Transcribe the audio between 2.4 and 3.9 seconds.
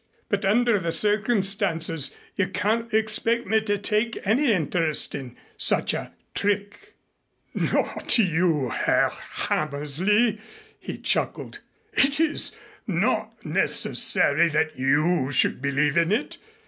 can't expect me to